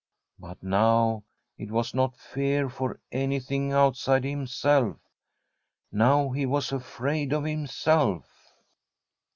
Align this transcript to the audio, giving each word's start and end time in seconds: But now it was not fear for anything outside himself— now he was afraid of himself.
But 0.39 0.63
now 0.63 1.25
it 1.59 1.69
was 1.69 1.93
not 1.93 2.17
fear 2.17 2.69
for 2.69 2.99
anything 3.11 3.71
outside 3.71 4.23
himself— 4.23 4.97
now 5.91 6.31
he 6.31 6.47
was 6.47 6.71
afraid 6.71 7.31
of 7.31 7.43
himself. 7.43 8.27